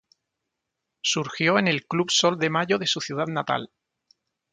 [1.03, 3.69] Surgió en el Club Sol de Mayo de su ciudad natal.